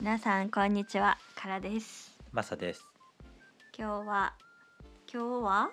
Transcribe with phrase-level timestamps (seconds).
[0.00, 2.16] 皆さんこんにちはからです。
[2.32, 2.84] マサです。
[3.76, 4.32] 今日は
[5.12, 5.70] 今日は？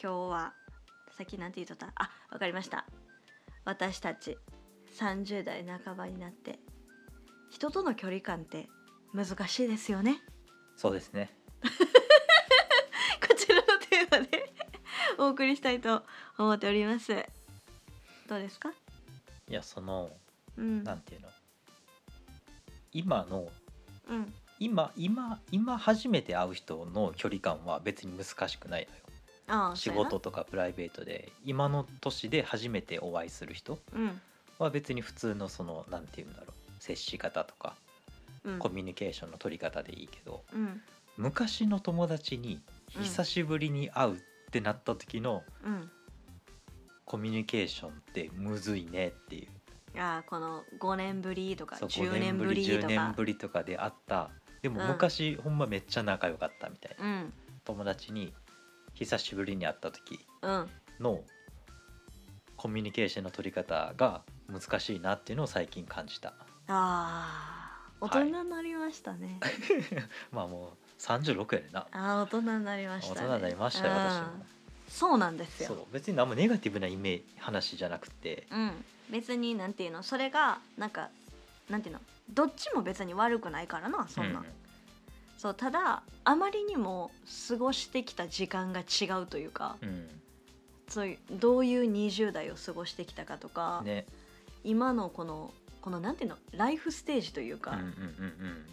[0.00, 0.52] 今日は？
[1.16, 1.92] さっきなんて言っとった？
[1.96, 2.84] あわかりました。
[3.64, 4.36] 私たち
[4.98, 6.58] 30代半ばになって
[7.50, 8.68] 人との距離感って
[9.12, 10.20] 難しいですよね。
[10.76, 11.30] そうですね。
[13.26, 14.52] こちらのテーマで
[15.18, 16.04] お送りしたいと
[16.38, 17.12] 思っております。
[18.28, 18.70] どうですか？
[19.48, 20.10] いやその
[20.56, 20.84] うん。
[20.84, 21.28] なんていうの？
[22.96, 23.48] 今の
[24.08, 24.32] うん。
[24.58, 29.02] 今今今初めて会う人の距離感は別に難しくないのよ。
[29.48, 33.78] ああ仕事とかプライベートで今の年で初めてお会いする人
[34.58, 37.74] は別に普通のそのなんていうんだろう接し方とか
[38.44, 38.58] うんうん。
[38.58, 40.80] コミュニケーションの取り方でいいけどうん。
[41.18, 42.60] 昔の友達に
[42.96, 43.02] うん。
[43.02, 44.18] 久しぶりに会うっ
[44.50, 45.90] てなった時のうん。
[47.04, 49.48] コミュニケーションってむずいねっていう。
[49.98, 54.30] ああこの5年ぶりとかそう10 5年ぶりと10か年ぶりとかで会った。
[54.62, 54.88] でもうん。
[54.88, 57.04] 昔、ほんまめっちゃ仲良かったみたいな。
[57.04, 57.32] うん。
[57.64, 58.32] 友達に
[58.94, 60.70] 久しぶりに会った時うん。
[61.00, 61.20] の
[62.56, 66.32] コミュニケーションの取り方が難しいなっていうのを最近感じた。
[66.68, 68.28] ああ大はい。
[68.28, 69.40] 人になりましたね、
[70.32, 71.80] まあもう36やでな。
[71.80, 73.26] ああ大人になりましたね。
[73.26, 73.98] 大人になりましたようん。
[73.98, 74.46] 私も。
[74.88, 75.68] そうなんですよ。
[75.68, 81.08] そう別に何もネガティブなイメージ話じゃなくてうん別になんていうのそれがなんか
[81.70, 82.00] なんていうの
[82.32, 84.46] どっちも別に悪くないからなそんな、うん
[85.38, 87.10] そうただあまりにも
[87.46, 90.08] 過ごしてきた時間が違うというかうん。
[90.88, 94.06] そういうどういう20代を過ごしてきたかとか、ね。
[94.64, 97.78] 今のこのこのなんていうのライフステージというか、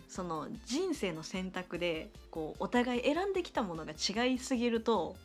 [0.08, 5.16] その人生の選択でこうお互い選んできたものが違いすぎると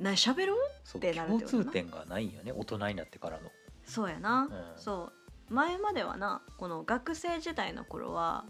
[0.00, 0.54] な喋る？
[0.84, 1.64] そうってなるっ共てことな。
[1.64, 3.50] 通点がないよね大人になってからの
[3.86, 4.50] そうやな、ん。
[4.76, 5.12] そ
[5.50, 5.54] う。
[5.54, 8.44] 前まではなこの学生時代の頃は、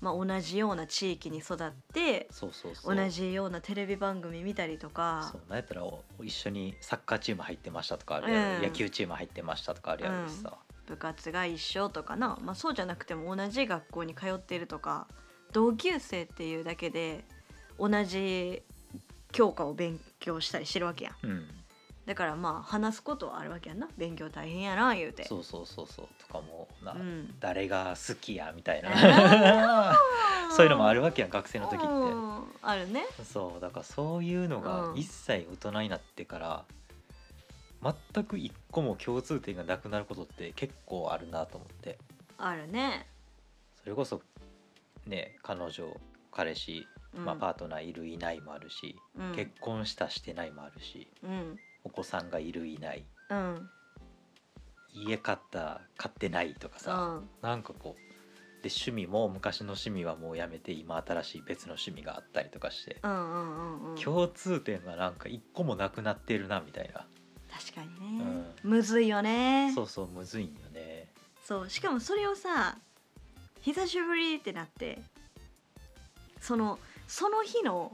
[0.00, 2.96] まあ、同じような地域に育ってそうそうそう。
[2.96, 5.42] 同じようなテレビ番組見たりとかそう。
[5.48, 8.62] なんやったらお一緒にサッカーチーム入ってましたとかあるやろ、うん。
[8.62, 10.56] 野球チーム入ってましたとかあるやろうしさ、
[10.86, 15.06] 部活が一緒とかな、まあ、そうじゃなくても同じ学校に通っているとか
[15.52, 17.24] 同級生っていうだけで
[17.78, 18.62] 同じ
[19.32, 21.14] 教科を勉強したりしてるわけやん。
[21.22, 21.57] うん
[22.08, 23.86] だからまあ話すことはあるわけやんな。
[23.98, 25.24] 勉強大変やな言うて。
[25.24, 26.08] そうそうそうそう。
[26.18, 27.34] とかもな、うん。
[27.38, 29.98] 誰が好きやみたいあな。
[30.56, 31.86] そういうのもあるわわけやん学生の時って。
[32.62, 33.04] あるね。
[33.22, 34.96] そうだからそういうのがうん。
[34.96, 36.64] 一切大人になってから
[37.82, 41.98] 全く一個も共通点がなくなることって結構あるなと思って。
[42.38, 43.06] あるね、
[43.82, 44.22] それこそ
[45.04, 45.94] ね彼女
[46.32, 47.24] 彼氏、うん。
[47.26, 51.06] まあ、パートナーいるいないもあるし、うん、結婚したしてないもあるし。
[51.22, 51.58] うん
[51.88, 53.04] お子さんがいるいない。
[53.30, 53.70] うん。
[54.92, 57.28] 家買った買ってないとかさ、うん。
[57.42, 58.08] なんかこう。
[58.60, 63.96] で趣味も昔の趣味はもうやめて今新しい別の趣味があったりとかして、うんうんうんうん。
[63.96, 67.06] 共通点がなんか一個もなくなってるなみたいな、
[67.56, 68.24] 確かにね、
[68.64, 69.70] むずいよね。
[69.76, 71.06] そうそうむずいんよね。
[71.44, 71.70] そう。
[71.70, 72.76] しかもそれをさ
[73.62, 75.00] 久しぶりってなって
[76.40, 77.92] そのその日の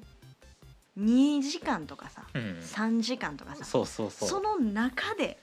[0.98, 2.42] 2時間とかさ、うん。
[2.60, 4.28] 3時間とかさそうそうそう。
[4.28, 5.38] その中で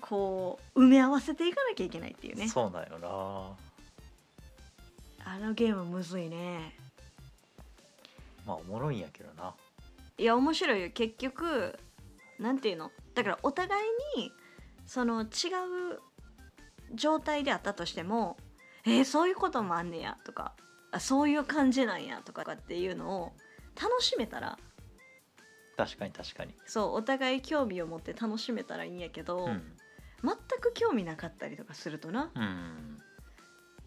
[0.00, 2.48] こう埋め合わせていかなきゃいけないっていうね。
[2.48, 3.56] そうなんよな。
[5.32, 6.74] あのゲームむずいね。
[8.46, 9.54] まあおもろいんやけどな。
[10.18, 10.90] いや面白いよ。
[10.90, 11.78] 結局
[12.38, 12.90] なんていうの？
[13.14, 13.82] だからお互い
[14.18, 14.32] に
[14.86, 15.28] その違う
[16.94, 18.36] 状態であったとしても
[18.84, 20.52] えーそういうこともあんねやとか
[20.90, 23.32] あそういう感じなんやとかっていうのを
[23.80, 24.58] 楽しめたら。
[25.76, 26.54] 確かに確かに。
[26.66, 29.62] そうお互い興味を持って楽しめたらいいんやけど、うん。
[30.22, 32.30] 全く興味なかったりとかするとな。
[32.34, 32.98] うん。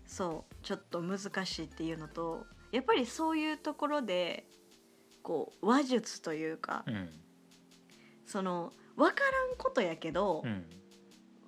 [0.05, 4.45] そうちょっと難しいっていうのとやっぱりそういうところで
[5.23, 7.09] こう話術というか、うん。
[8.25, 10.65] その分からんことやけど、うん。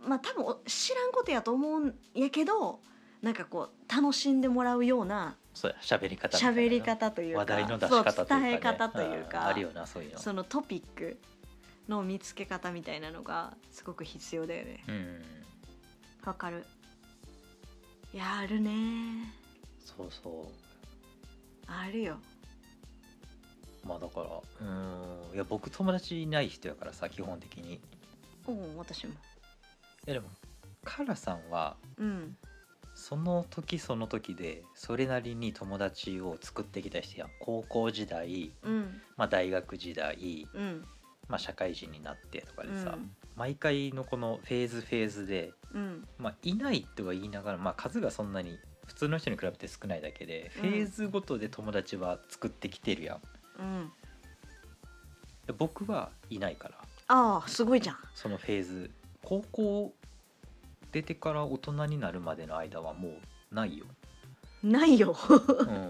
[0.07, 2.79] まあ多分お知らんことやと思うんやけど
[3.23, 7.39] なんかこう楽しんでもらうようなそうや喋り方喋り方というか。
[7.39, 9.39] 話題の出し方というか、ね、そう伝え方というか。
[9.39, 10.19] んあるよなそういうの。
[10.19, 11.17] そのトピック
[11.87, 14.83] の見つけ方みたいなのがすごく必要だよね。
[14.87, 15.23] うん。
[16.25, 16.65] わかる。
[18.13, 19.33] いやあるね。
[19.79, 20.51] そうそ
[21.67, 22.17] あるよ。
[23.83, 25.35] うまあだからうん。
[25.35, 27.75] いや僕友達いない人やからさ基本的に。
[27.75, 27.79] い
[28.47, 29.13] おお私も。
[30.05, 30.29] やでも
[30.83, 32.37] カラさんはうん
[32.95, 39.01] その時その時でそれなりに友達を作ってきた人やん高校時代、うん。
[39.17, 40.85] まあ、大学時代、うん。
[41.27, 43.11] まあ、社会人になってとかうでさ、ん。
[43.35, 46.07] 毎回のこのフェーズフェーズで、うん。
[46.17, 50.69] まあ、いないとは言いながら、まあ、数がそんなに普通の人に比べて少ないだけで、うん。
[50.71, 53.91] フェーズごとで友達は作ってきてるやん。
[55.57, 56.75] 僕はいないから。
[57.07, 57.97] ああすごいじゃん。
[58.15, 58.91] そのフェーズ。
[59.21, 59.93] 高校
[60.95, 63.09] 出てから大人になるまでの間はも
[63.51, 63.83] うないよ、
[64.63, 65.13] ないよ。
[65.29, 65.89] うん、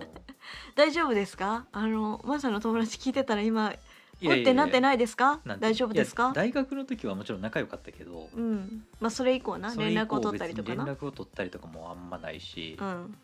[0.75, 1.67] 大丈夫ですか？
[1.71, 3.71] あのマサの友達聞いてたら今
[4.19, 4.37] いやいやいや。
[4.37, 5.41] うってなってないですか？
[5.59, 6.31] 大丈夫ですか？
[6.33, 8.29] 大学の時はもちろん仲良かったけど。
[8.35, 8.83] うん。
[8.99, 13.15] まあそれ以降な連絡を取ったりとか連絡を取ったりとかもあんまないし、うん。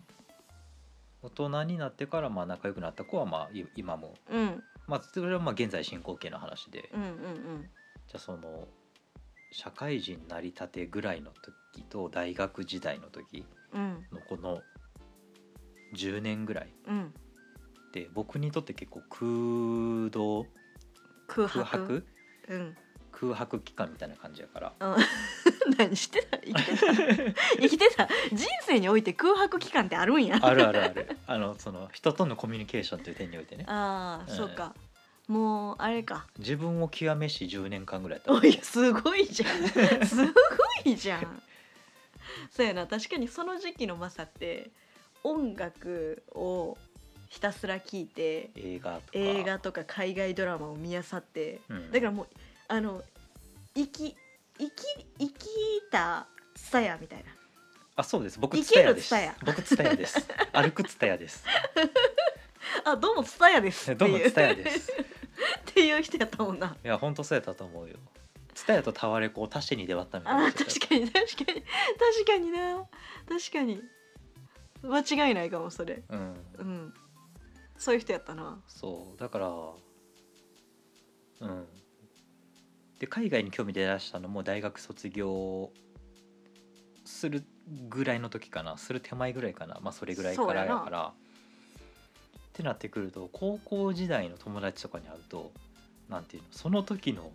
[1.24, 4.14] 大人になってからまあ仲良くなった子はまあい今も。
[4.30, 4.64] うん。
[4.86, 7.10] まあそれはまあ現在進行形の話で、うんうん。
[8.08, 8.68] じゃあその
[9.52, 14.06] 社会人なりたてぐらいの時と大学時代の時うん。
[14.12, 14.62] のこの
[15.94, 16.96] 10年ぐらいうん。
[16.96, 17.14] うん
[17.92, 20.48] で僕にとって結構空洞
[21.28, 22.06] 空空白？
[22.48, 22.78] 白うん。
[23.12, 24.74] 空白期間みたいな感じやから。
[24.80, 24.96] うん。
[25.78, 26.38] 何してた？
[26.38, 26.94] 生きてた？
[27.60, 28.08] 生きてた？
[28.32, 30.40] 人生において空白期間ってあるんや。
[30.42, 31.18] あるあるある。
[31.28, 33.66] あのその人とのコミュニケーションという点においてね。
[33.68, 34.38] ああ、うん。
[34.38, 34.74] そうか
[35.32, 36.28] もうあれか。
[36.38, 38.46] 自分を極めし10年間ぐらいやった。
[38.46, 39.68] おいすごいじゃん。
[40.06, 40.34] すご
[40.84, 41.42] いじゃん。
[42.50, 42.86] そうやな。
[42.86, 44.72] 確かにその時期のマサって
[45.24, 46.78] 音楽を
[47.30, 49.08] ひたすら聴いて映画とか。
[49.14, 51.92] 映画とか海外ドラマを見漁ってうん。
[51.92, 52.28] だからもう
[52.68, 53.02] あの
[53.74, 54.18] 生き
[54.58, 54.72] 生き
[55.18, 55.48] 生き
[55.90, 57.32] たツタヤみたいな。
[57.96, 58.38] あそうです。
[58.38, 59.04] 僕ツタヤです。
[59.04, 60.28] るツタヤ僕ツタヤです。
[60.52, 61.46] 歩くツタヤです。
[62.84, 64.92] あどうもツタヤですどうもツタヤです
[65.72, 66.76] っていう人やったもんな。
[66.84, 67.96] いや本当そうやったと思うよ。
[68.54, 70.46] ツタヤとタワレコを足して2で割ったみたいな。
[70.46, 71.64] あー確かに確かに。
[71.64, 72.86] 確かにな。
[73.30, 73.82] 確かに。
[74.84, 76.04] 間違いないかもそれ。
[76.10, 76.36] うん。
[76.58, 76.94] うん。
[77.78, 78.62] そういう人やったな。
[78.68, 79.20] そう。
[79.20, 79.50] だから
[81.48, 81.66] うん。
[83.00, 85.72] で海外に興味出だしたのも大学卒業
[87.06, 87.44] する
[87.90, 88.78] ぐらいの時かな。
[88.78, 89.80] する手前ぐらいかな。
[89.82, 91.14] まあそれぐらいからやから
[92.62, 95.52] ってなってくると高校時代の友達とかに会うと
[96.10, 97.32] なんていうのその時の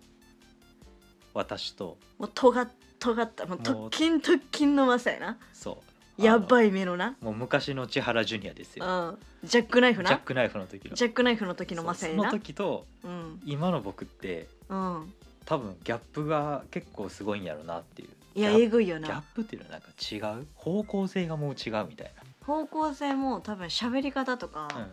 [1.33, 2.67] 私ともうとが
[2.99, 5.37] 尖ったもうもう特勤特勤のマサやな。
[5.53, 5.83] そ
[6.17, 6.23] う。
[6.23, 7.15] やばいい目のな。
[7.21, 9.19] もう昔の千原ジュニアですうよん。
[9.43, 10.09] ジャックナイフな。
[10.09, 10.95] ジャックナイフの時の。
[10.95, 13.41] ジャックナイフの時のマサそうそのやな時とうん。
[13.45, 15.13] 今の僕ってうん。
[15.45, 18.09] 多分ギャップが結構すごいんやろなっていう。
[18.33, 20.47] いやギャえぐいよギャッなプっていうのはなんか違う？
[20.55, 22.11] 方向性がもう違うみたい
[22.47, 24.87] 方向性も多分喋り方とか、な、うん、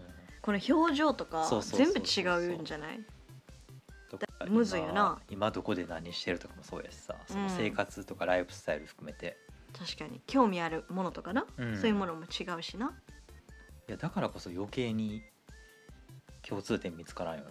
[0.45, 3.01] この表情とかそうそうそう全部違うんじゃない？
[4.47, 5.19] むずいよな。
[5.31, 7.17] 今今どこで何してるとかもそうやしさ。
[7.27, 7.45] そうん。
[7.45, 9.39] の生活とかライフスタイル含めて、
[9.73, 10.21] 確かに。
[10.27, 11.77] 興味あるものとかな、うん。
[11.79, 12.93] そういうものも違うしな。
[13.89, 15.23] いやだからこそ余計に
[16.47, 17.45] 共通点見つからんよ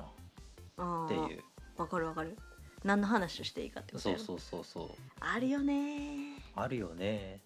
[0.78, 0.86] な。
[0.86, 1.06] あ。
[1.06, 1.44] っていう。
[1.78, 2.38] わかるわかる。
[2.84, 4.24] 何の話をしていいかってことやろ。
[4.24, 4.98] そうそうそうそう。
[5.20, 6.44] あるよね。
[6.56, 7.42] あるよね。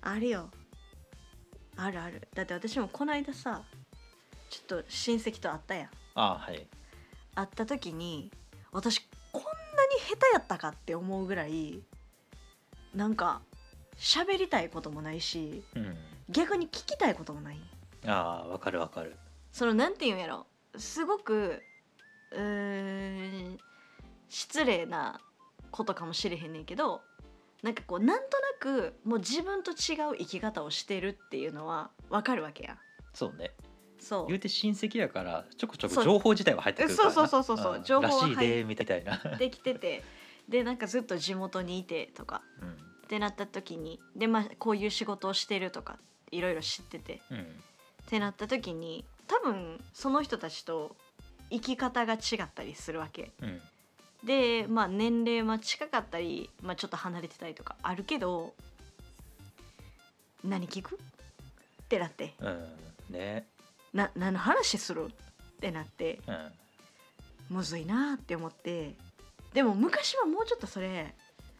[0.00, 0.48] あるよ。
[1.76, 2.26] あるある。
[2.34, 3.62] だって私もこの間さ
[4.48, 5.90] ちょっと親戚と会ったやん。
[6.14, 6.66] あはい。
[7.34, 8.30] 会った時に
[8.72, 9.00] 私
[9.32, 11.82] こんなに下手やったかって思うぐらい
[12.94, 13.40] なんか
[13.96, 15.96] 喋りたいこともないしうん。
[16.30, 17.60] 逆に聞きたいこともない。
[18.06, 19.16] ああわかるわかる。
[19.52, 20.46] そのなんていうんやろ。
[20.76, 21.62] すごく
[22.32, 23.58] うーん
[24.28, 25.20] 失礼な
[25.70, 27.00] ことかもしれへんねんけど
[27.62, 32.78] なんかこうなんとなくもう自分と違う生き方をしてるっていうのはわかるわけやん。
[33.14, 33.52] そうね
[34.08, 34.26] そう。
[34.28, 37.14] 言うて親戚やからちょこちょこ情報自体は入ってくるからな。
[37.14, 37.82] そうそうそうそうそうん。
[37.82, 40.02] 情報は入でみたいな、できてて。
[40.48, 42.42] でなんかずっと地元にいてとか。
[42.62, 42.68] うん。
[42.70, 42.74] っ
[43.08, 44.00] てなった時に。
[44.16, 45.98] でまあこういう仕事をしてるとか
[46.30, 47.20] いろいろ知ってて。
[47.30, 47.38] うん。
[47.38, 47.42] っ
[48.06, 50.96] てなった時に多分その人たちと
[51.50, 53.32] 生き方が違ったりするわけ。
[53.42, 53.60] うん。
[54.24, 58.54] でまあ年齢は近かったり、まあ、ちょっと離れてたりとかあるけど
[60.42, 60.94] 何聞く？
[60.94, 60.98] っ
[61.88, 62.34] てなって。
[62.40, 62.68] うん。
[63.10, 63.46] ね
[63.92, 65.06] な何の話する？
[65.06, 66.20] ってなって。
[66.26, 66.52] うん。
[67.50, 68.94] むずいなって思って。
[69.54, 71.14] でも昔はもうちょっとそれ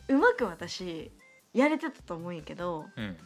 [0.08, 1.10] うまく私
[1.54, 3.16] やれてたと思うんやけどうん。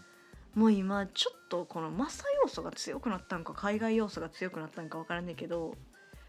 [0.55, 5.75] もう今ちょっとこのマサ要素が強くなったんか海外要素が強くなったんか分からんねんけど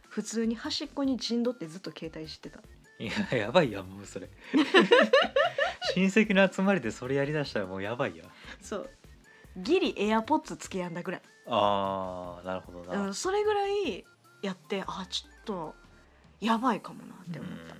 [0.07, 2.59] 普通に端っこに陣取ってずっと携帯してた。
[2.99, 4.29] いややばいやんもうそれ。
[5.93, 8.27] 親戚の集まりでそれやりだしたらもうやばいやん。
[8.61, 8.89] そう。
[9.57, 14.05] ギリエアポッツつけやんだぐらい、あーなるほどな、うん、それぐらい
[14.41, 15.75] やってあちょっと
[16.39, 17.75] やばいかもなって思った、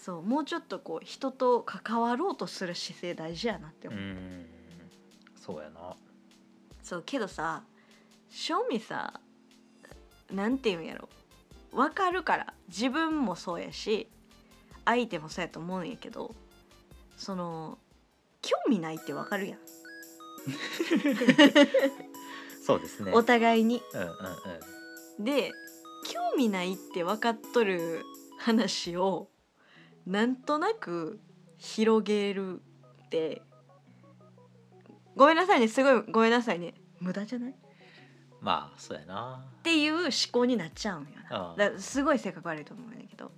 [0.00, 4.46] そうもうちょっとこう人と関わろうとする姿勢大事やなって思う、うんうん。
[5.34, 5.96] そうやな。
[6.82, 7.62] そうけどさ
[8.28, 9.20] 正味さ
[10.32, 11.08] なんていうんやろ。
[11.72, 14.08] 分かるから自分もそうやし
[14.84, 16.34] 相手もそうやと思うんやけど
[17.16, 17.78] その
[18.42, 19.58] 興味ないって分かるやん
[22.64, 23.12] そうですね。
[23.12, 23.82] お互いに。
[23.92, 24.08] うんうん
[25.18, 25.24] うん。
[25.24, 25.52] で
[26.08, 28.02] 興味ないって分かっとる
[28.38, 29.28] 話を
[30.06, 31.20] なんとなく
[31.58, 32.60] 広げる
[33.06, 33.42] って。
[35.16, 35.68] ごめんなさいね。
[35.68, 36.74] すごいごめんなさいね。
[37.00, 37.50] 無駄じゃない？
[37.50, 37.54] っ
[38.40, 39.44] まあそうやな。
[39.62, 41.36] ていう思考になっちゃうんよな。
[41.36, 43.30] ああだすごい性格悪いと思うんだけど。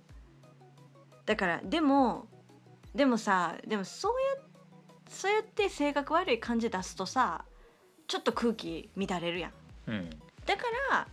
[1.25, 2.27] だからでも
[2.95, 4.42] でもさでもそうや
[5.13, 7.45] そうやって性格悪い感じ出すとさ
[8.07, 9.51] ちょっと空気乱れるやん。
[9.87, 10.09] うん。
[10.45, 11.07] だから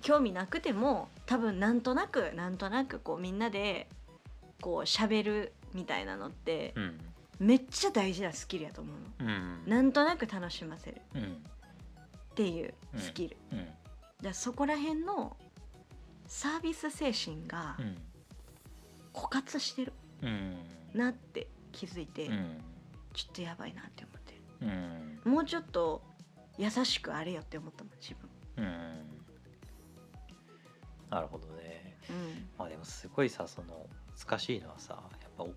[0.00, 3.88] 興味なくても多分なんとなくなんとなくこうみんなで
[4.60, 6.98] こう喋るみたいなのってうん。
[7.38, 8.90] めっちゃ大事なスキルやと思
[9.20, 9.28] うの。
[9.28, 9.62] うん。
[9.66, 10.96] なんとなく楽しませる。
[10.96, 11.44] っうん。
[12.34, 13.36] ていうスキル。
[13.52, 13.58] うん。
[13.58, 13.72] だか
[14.22, 15.36] らそこら辺の
[16.26, 17.96] サービス精神がうん。
[19.12, 19.92] 枯渇してる
[20.22, 20.56] うん。
[20.94, 22.58] なって気づいて、うん
[23.12, 24.40] ちょっとやばいなって思って。
[24.62, 25.20] うん。
[25.24, 26.02] るもうちょっと
[26.58, 28.14] 優しくあれよって思ったもん自
[28.56, 28.64] 分。
[28.64, 29.06] うん。
[31.10, 31.96] なるほどね。
[32.10, 32.48] うん。
[32.58, 33.86] まあでもすごいさその
[34.18, 35.54] 難しいのはさやっぱこ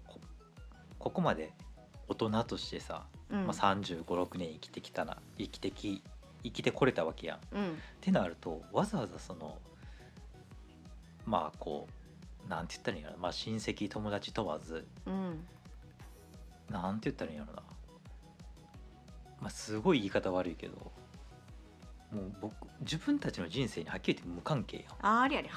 [1.00, 1.54] ここまで
[2.08, 3.46] 大人としてさ、うん。
[3.46, 6.02] まあ、3 5 6年生きてきたな生きてき
[6.44, 7.38] 生きてこれたわけやん。
[7.38, 7.78] っうん。
[8.02, 9.58] てなるとわざわざその
[11.26, 11.88] まあこ
[12.46, 15.48] うなんて言ったらいいんやろまあ親戚友達問わずうん
[16.69, 17.63] なんて言ったらいいんやろな。
[19.41, 20.75] まあすごい言い方悪いけど
[22.12, 25.22] もう僕自分たちの人生にはっきり言って無関係やん。
[25.24, 25.50] ありゃり。
[25.50, 25.51] ゃ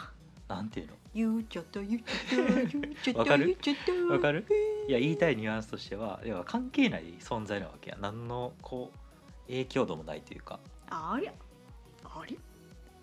[0.53, 0.95] なんていうの？
[1.15, 3.47] 言っちゃった言っちゃった言っちゃったわかる？
[3.47, 3.77] 言っちゃっ
[4.09, 4.47] たわかる？
[4.89, 10.59] いや言いたいニュアンスとしては要は関係ない存在なわけや何のこう影響度もないというか。
[10.91, 11.33] ありゃ
[12.05, 12.37] あり？
[12.37, 12.39] ゃ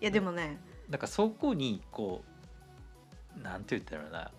[0.00, 0.60] いやでもね。
[0.90, 2.22] だからそこにこ
[3.36, 4.30] うなんて言ったらいいのかな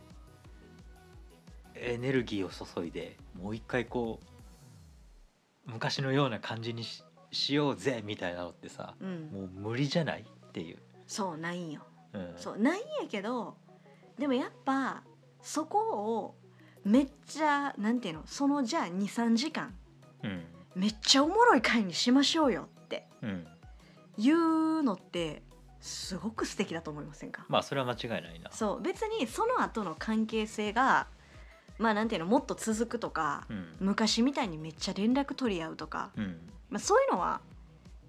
[1.81, 4.19] エネルギーを注いでもう一回こ
[5.67, 9.29] う昔のような感じにししようぜみたいなのってさうん。
[9.31, 11.81] もう無理じゃないっていう、そうないんよ。
[12.13, 13.57] うん、そうないんやけど
[14.17, 15.03] でもやっぱ
[15.41, 15.77] そこ
[16.17, 16.36] を
[16.86, 19.74] めっちゃなんていうのそのじゃあ23時間
[20.24, 20.46] うん。
[20.74, 23.46] めっちゃおもろい回にしましょうよってうん。
[24.17, 25.43] 言うのって
[25.81, 27.46] すごく素敵だと思いませんか？
[27.50, 28.51] まあそれは間違いないな。
[28.51, 31.07] そう別にその後の関係性が
[31.77, 33.67] まあなんていうのもっと続くとかうん。
[33.79, 36.39] 昔みたいにめっちゃ連絡取り合うとか、うん。
[36.69, 37.41] まあ、そういうのは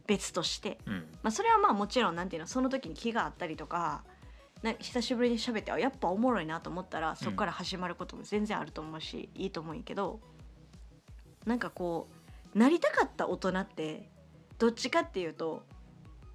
[0.07, 0.95] 別としてうん。
[1.23, 4.03] まあ、それはまあもちろんなんていうのその時に気があったりとか
[4.63, 10.21] な久しぶりに喋ってあやっぱおもろいなと思ったらそこから始まることも全然あると思うし、いいと思うんやけど
[11.47, 12.09] なんかこ
[12.55, 14.09] うなりたかった大人って
[14.59, 15.63] どっちかっていうと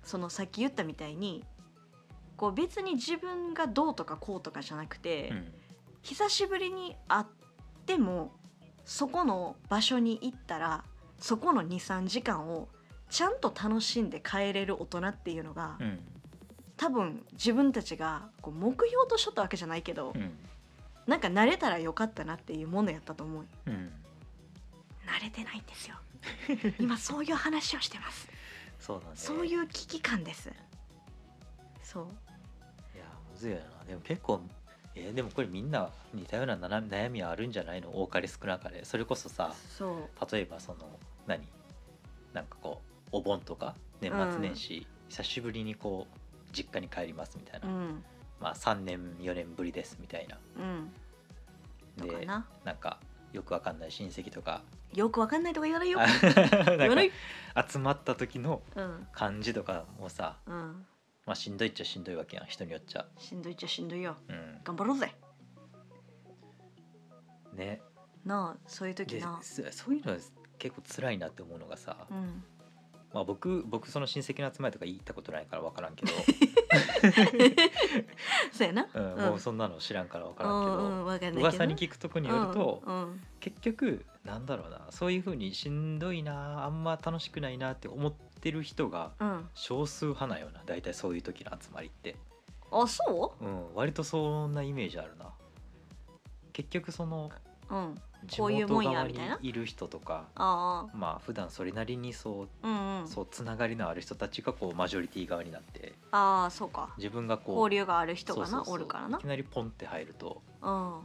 [0.04, 1.44] そのさっき言ったみたいに
[2.38, 5.54] こう別に自分がどうとかこうとかじゃなくて、うん
[6.04, 7.26] 久しぶりに会っ
[7.86, 8.32] ても
[8.86, 10.84] そこの場所に行ったら
[11.18, 12.68] そこの23時間を
[13.10, 16.00] ちゃんと楽しんで帰れる大人っていうのが、うん。
[16.76, 20.32] 多分自分たちがこう目標としとったわけじゃないけど、うん。
[21.06, 23.46] なんか慣れたらよかったなっていうものやったと思う。
[23.68, 23.94] うん。
[25.06, 25.96] 慣れてないんですよ。
[26.80, 28.28] 今そういう話をしてます。
[28.80, 29.12] そうだね。
[29.16, 30.52] そういう危機感です。
[31.84, 32.08] そう。
[32.96, 33.86] いやむずいよな。
[33.86, 34.42] でも結構
[34.96, 37.90] えーでもこれみんな似たような悩みはあるんじゃないの？
[38.02, 38.84] 多かれ少なかれ。
[38.86, 39.54] それこそさ
[40.32, 41.48] 例えばその何？
[42.34, 42.82] なんかこ
[43.12, 46.18] うお盆とか年末年始、久しぶりにこう
[46.52, 48.04] 実家に帰りますみたいな、うん。
[48.40, 50.38] まあ3年4年ぶりですみたいな。
[50.58, 52.08] うん。
[52.20, 52.46] でな。
[52.64, 53.00] なんか
[53.32, 54.62] よくわかんない親戚とか。
[54.94, 56.00] よくわかんないとか言わないよ。
[57.68, 59.08] 集まった時のうん。
[59.12, 60.86] 感じとかもさ、うん
[61.26, 62.46] まあ、しんどいっちゃしんどいわけやん。
[62.48, 63.06] 人によっちゃ。
[63.18, 64.18] しんどいっちゃしんどいよ。
[64.28, 65.14] うん、頑張ろうぜ。
[67.54, 67.82] ね。
[68.26, 70.18] なあそういう時でなそそういうのは
[70.58, 72.44] 結構辛いなって思うのがさ、うん。
[73.14, 76.12] まあ、僕僕その親戚の集まりとか行ったことないから分からんけど、
[78.52, 78.88] そうやな。
[78.94, 83.22] うんもうそんなの知らんから分からんけど、うんうんわかんないけど噂に聞くとこによると、うんうん。
[83.40, 84.88] 結局なんだろうな。
[84.90, 88.14] そういうふうにしんどいなあんま楽しくないなって思っ
[88.44, 89.50] てる人がうん。
[89.54, 92.18] 少数派なんよな大体そういう時の集まりって、
[92.72, 93.46] あそう？
[93.46, 95.32] ん、割とそんなイメージあるな。
[96.52, 97.32] 結局その
[97.70, 97.96] ううん。
[98.28, 99.40] 地こういうもんや元側にみたいな？
[99.42, 103.08] いる人とかあまあ普段それなりにそうあうんうん。
[103.08, 106.94] そうつながりのある人たちがこうマジョリティ側になってああそうか。
[106.98, 109.18] 自分がこう交流がある人がなそうそうそうおるからな。
[109.18, 110.70] いきなりポンって入ると、うん。
[110.70, 111.02] ま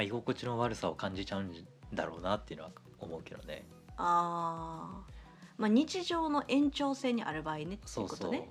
[0.00, 1.52] あ、居心地の悪さを感じちゃうん
[1.94, 3.64] だろうなっていうのは思うけどね。
[3.96, 5.15] ああ
[5.58, 8.48] まあ日常の延長線にある場合ねっていそうことね。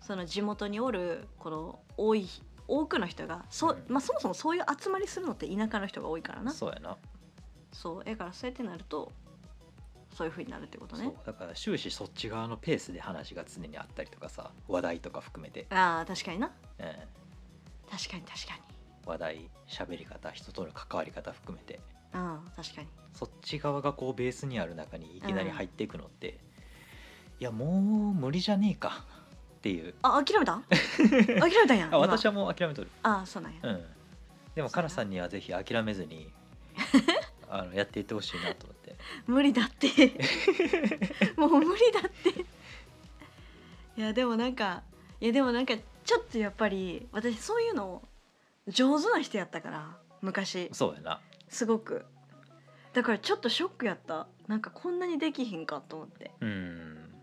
[0.00, 2.28] その地元におるこの多い
[2.66, 3.84] 多くの人がそ,、うん。
[3.88, 6.52] まあ、そもそもそういう集まりするのって田舎の人が多いからな。
[6.52, 6.96] そうやな。
[7.72, 8.04] そう。
[8.04, 9.12] だからそうやってなると
[10.14, 11.06] そういう風になるってことそう。
[11.06, 16.46] ねだから終始そっち側のペースで話が常にあったりとかさ話題とか含めて、ああ確かにな。
[16.78, 16.86] うん、
[17.90, 18.60] 確かに確か
[19.06, 21.80] 話題喋り方人との関わり方含めて
[22.14, 22.88] にうん確かに。
[23.14, 26.38] そっち側がこうベースにある中にいきなり入っていくのって、
[27.40, 29.04] いやもう無理じゃねえか。
[29.58, 29.94] っていう。
[30.02, 30.62] あ諦めた？
[31.38, 33.84] 諦めたんやあ私ははもう諦めとるあそうなんや、うん。
[34.54, 34.84] でもそうや。
[34.84, 36.30] なさんにはぜひ諦めずに
[37.50, 38.96] あのやっていってほしいなと思って。
[39.26, 39.88] 無理だって。
[41.36, 42.40] もう無理だって。
[44.00, 44.82] いやでもなんか
[45.20, 45.74] いやでもなんか
[46.04, 48.02] ちょっとやっぱり私そういうの
[48.68, 50.70] 上手な人やったから昔。
[50.72, 51.20] そうやな
[51.50, 52.06] すごく。
[52.92, 54.26] だからちょっとショックやった。
[54.46, 56.32] なんかこんなにできひんかと思って。
[56.40, 57.14] うん。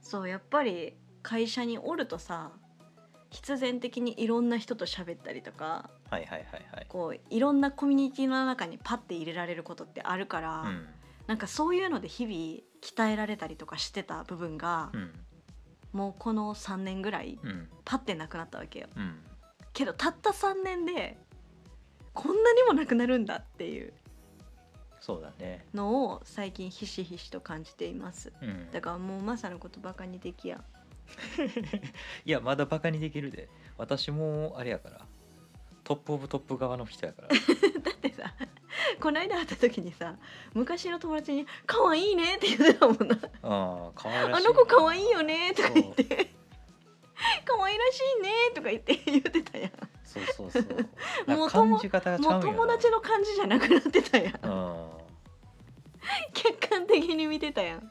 [0.00, 2.52] そうやっぱり会社におるとさ
[3.30, 6.86] 必然的にいろんな人と喋ったりとかはいはいはいはい。
[6.88, 10.88] こういろんなコミュニティの中にパッて入れられることってあるから、うん。
[11.26, 12.34] なんかそういうので日々
[12.82, 15.12] 鍛えられたりとかしてた部分が、うん。
[15.92, 17.68] もうこの3年ぐらいうん。
[17.84, 18.88] パッてなくなったわけよ。
[18.96, 19.20] うん。
[19.72, 21.18] けどたった3年で
[22.14, 23.92] こんなにもなくなるんだっていう。
[25.00, 25.66] そうだね。
[25.74, 28.32] のを最近ひしひしと感じています。
[28.40, 28.70] うん。
[28.70, 30.64] だからもうマサのことバカにできや。
[32.24, 33.48] いやまだバカにできるで。
[33.76, 35.00] 私もあれやから。
[35.82, 37.28] トップオブトップ側の人やから。
[37.82, 38.32] だってさ
[39.00, 40.16] この間会った時にさ
[40.54, 43.16] 昔の友達に「可愛いね」って言ってたもんな。
[43.42, 46.04] ああ可愛「らしいあの子可愛いよね」とか言って
[47.44, 49.70] 「可愛らしいね」とか言って言ってたやん
[50.14, 50.64] そうそうそう。
[51.36, 54.34] もう感じ方がちゃもうんう友達の感じじゃなくなってたやん。
[54.34, 54.90] うん。
[56.32, 57.90] 客観的に見てたやん。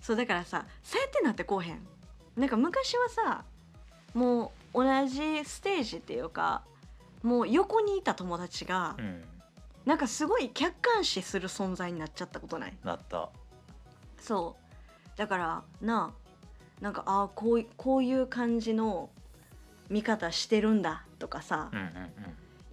[0.00, 1.86] そうだからさそうやってなってこうへん。
[2.36, 3.44] なんか昔はさ
[4.12, 6.62] もう同じステージっていうか
[7.22, 9.24] もう横にいた友達が、うん。
[9.86, 12.76] なんかすごい客観視する存在になっちゃったことない？
[12.82, 13.28] なった。
[14.18, 15.18] そう。
[15.18, 19.10] だからなあなんかあーこういこういう感じの
[19.88, 21.88] 見方してるんだとかさ、うんうん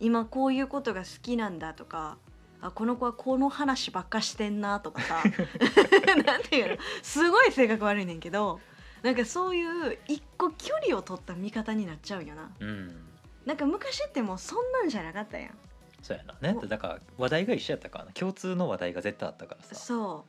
[0.03, 2.17] 今こういうことが好きなんだとか
[2.59, 5.21] あこの子はこの話ばっかしてんなとかさ
[6.25, 6.77] なんていうの？
[7.03, 8.59] すごい性格悪いねんけど
[9.03, 12.51] なんかそういう一個距離を取った見方になっちゃうよな。
[12.59, 12.67] うん。
[12.67, 13.07] うん
[13.45, 15.57] なんか昔ってもうそんなんじゃなかったやん。
[16.01, 16.35] そうやな。
[16.53, 18.11] ねだから話題が一緒やったからな。
[18.11, 19.75] 共通の話題が絶対あったからさ。
[19.75, 20.25] そ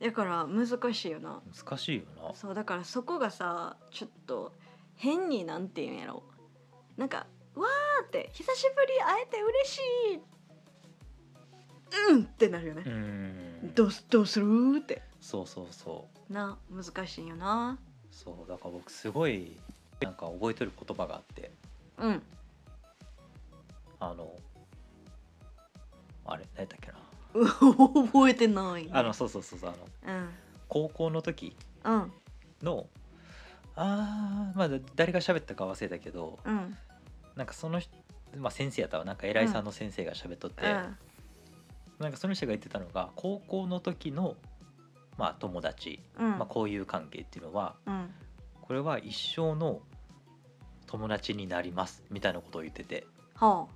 [0.00, 0.04] う。
[0.04, 1.40] だから難しいよな。
[1.56, 2.34] 難しいよな。
[2.34, 4.52] そうだからそこがさちょっと
[4.96, 6.22] 変になんていうんやろ。
[6.96, 9.78] なんかわーって久しぶり会えて嬉し
[10.14, 10.20] い。
[12.10, 12.82] うんってなるよね。
[12.86, 13.74] う、ん。
[13.74, 14.46] どうすどうする
[14.78, 15.02] って。
[15.20, 16.32] そうそうそう。
[16.32, 17.78] な難しいよな。
[18.10, 19.56] そうだから僕すごい
[20.00, 21.50] なんか覚えてる言葉があって。
[21.98, 22.22] うん。
[24.00, 24.32] あの
[26.26, 26.98] あれ何やったっけな。
[27.34, 27.46] う
[28.08, 28.88] 覚えてない。
[28.92, 30.30] あのそうそうそうそうあのうん。
[30.68, 32.12] 高校の時うん。
[32.62, 32.86] の
[33.76, 36.76] あーまあ誰が喋ったか忘れたけどうん。
[37.36, 37.92] なんかその人
[38.36, 39.04] まあ先生やったわ。
[39.04, 40.62] なんか偉いさんの先生が喋っとって、
[41.98, 44.36] なんかその人が言ってたのが高校の時の
[45.16, 46.30] まあ友達、うん。
[46.38, 48.10] まあ、交友関係っていうのはうん。
[48.60, 49.80] これは一生の
[50.86, 53.06] 友達になりますみたいなことを言ってて。
[53.36, 53.66] は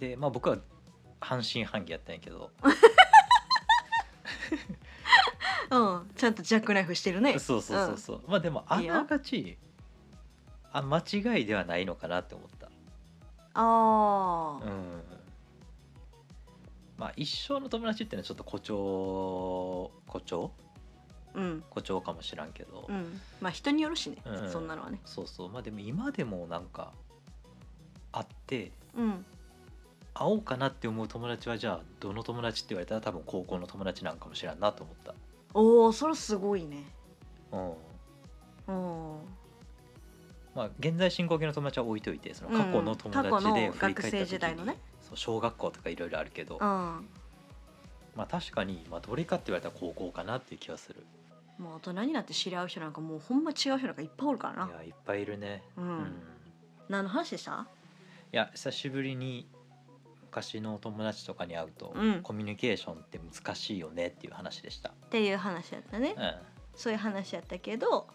[0.00, 0.58] でまあ僕は
[1.20, 2.50] 半信半疑やったんやけど。
[2.62, 2.68] あ
[5.70, 6.10] うん。
[6.16, 7.38] ちゃんとジャックナイフしてるね。
[7.38, 9.58] そうそうそうそう、まあでもあながち
[10.72, 12.66] あ間違いではないのかなって思った。
[12.66, 12.70] あ
[13.54, 15.02] あうん。
[16.98, 20.50] まあ一生の友達っていうのはちょっと誇張誇張？
[21.34, 21.64] うん。
[21.68, 23.20] 誇張かもしらんけど、うん。
[23.40, 24.50] まあ人によるしね、うん。
[24.50, 25.00] そんなのはね。
[25.04, 25.50] そうそう。
[25.50, 26.92] まあでも今でもなんか
[28.12, 29.24] 会ってうん。
[30.18, 35.14] 会おうかなって思う友達はじゃあどの友達って言われたら多分高校の友達なんかもしれんなと思った
[35.58, 36.84] おおそれすごいね。
[37.50, 37.70] うん。
[37.70, 39.20] うん。
[40.54, 44.76] まあ現在進行形の友達は置いといてその過去の友達で振り返った学生時代のね。
[45.00, 46.64] そう小学校とかいろいろあるけど、うん。
[46.64, 51.06] まあ確かに、まあ、どれかって言われたら高校かなっていう気がする。
[51.58, 54.70] もう大人になって知り合う人なんかもうほんま違う人なんかいっぱいおるからな。
[54.70, 55.62] いやいっぱいいるね。
[55.78, 56.22] うん。
[56.90, 57.66] 何の話でした？
[58.32, 59.48] いや久しぶりに
[60.26, 62.22] 昔の友達とかに会うと、うん。
[62.22, 66.14] コミュニケーションって難しいよねっていう話でした、っていう話やったね。
[66.16, 66.34] うん、
[66.74, 68.06] そういう話やったけど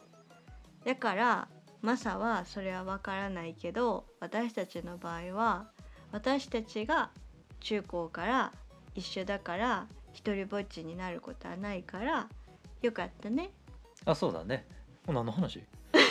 [0.86, 1.48] だから
[1.82, 5.68] マサはそれは分からないけど私たちの場合は
[6.12, 7.10] 私たちが
[7.60, 8.52] 中高から
[8.94, 12.28] 一緒だから一人ぼっちになることはないから
[12.82, 13.52] よかったね。
[14.06, 14.66] あそうだね。
[15.08, 15.64] 何の話？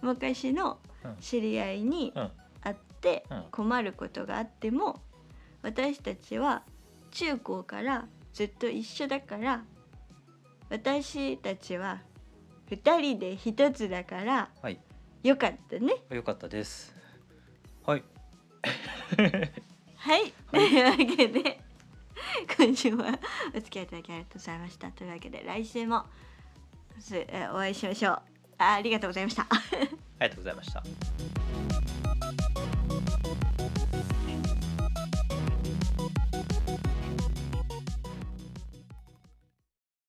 [0.00, 0.87] 昔のうん
[1.20, 2.30] 知り合いにうん。
[2.60, 3.44] 会っってうん。
[3.50, 5.00] 困ることがあっても
[5.62, 6.62] 私たちは
[7.12, 9.62] 中高からずっと一緒だから
[10.68, 12.00] 私たちは
[12.70, 14.78] 2人で1つだからはい。
[15.22, 15.94] よかったね。
[16.10, 16.94] よかったです。
[17.84, 18.04] はい。
[19.96, 21.60] はい、というわけで
[22.56, 23.18] 今週は
[23.52, 24.90] お付き合いいただきありがとうございました。
[24.92, 26.04] というわけで来週も
[27.52, 28.12] お会いしましょう。
[28.12, 28.22] あ
[28.58, 29.46] ありがとうございました。
[29.50, 30.82] ありがとうございました。